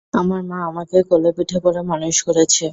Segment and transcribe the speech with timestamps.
[0.13, 2.65] আমার মা আমাকে কোলেপিঠে করে মানুষ করেছে।